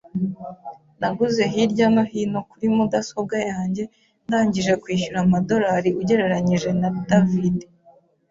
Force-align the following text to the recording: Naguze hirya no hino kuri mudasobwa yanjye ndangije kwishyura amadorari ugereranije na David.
Naguze 0.99 1.41
hirya 1.53 1.85
no 1.95 2.03
hino 2.11 2.39
kuri 2.49 2.65
mudasobwa 2.75 3.37
yanjye 3.51 3.83
ndangije 4.27 4.73
kwishyura 4.81 5.17
amadorari 5.25 5.89
ugereranije 5.99 6.69
na 6.81 6.89
David. 7.09 7.57